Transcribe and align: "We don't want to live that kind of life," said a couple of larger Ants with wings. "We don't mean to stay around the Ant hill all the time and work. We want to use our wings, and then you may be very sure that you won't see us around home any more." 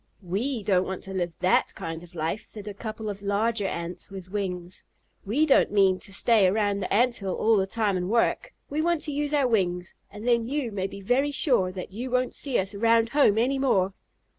"We 0.23 0.63
don't 0.63 0.87
want 0.87 1.03
to 1.03 1.13
live 1.13 1.31
that 1.41 1.75
kind 1.75 2.01
of 2.01 2.15
life," 2.15 2.43
said 2.47 2.67
a 2.67 2.73
couple 2.73 3.07
of 3.07 3.21
larger 3.21 3.67
Ants 3.67 4.09
with 4.09 4.31
wings. 4.31 4.83
"We 5.27 5.45
don't 5.45 5.71
mean 5.71 5.99
to 5.99 6.11
stay 6.11 6.47
around 6.47 6.79
the 6.79 6.91
Ant 6.91 7.17
hill 7.17 7.35
all 7.35 7.55
the 7.55 7.67
time 7.67 7.95
and 7.97 8.09
work. 8.09 8.51
We 8.67 8.81
want 8.81 9.01
to 9.01 9.11
use 9.11 9.31
our 9.31 9.47
wings, 9.47 9.93
and 10.09 10.27
then 10.27 10.47
you 10.47 10.71
may 10.71 10.87
be 10.87 11.01
very 11.01 11.29
sure 11.29 11.71
that 11.73 11.91
you 11.91 12.09
won't 12.09 12.33
see 12.33 12.57
us 12.57 12.73
around 12.73 13.09
home 13.09 13.37
any 13.37 13.59
more." 13.59 13.93